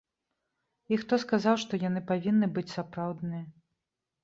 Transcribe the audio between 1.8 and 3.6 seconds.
яны павінны быць сапраўдныя?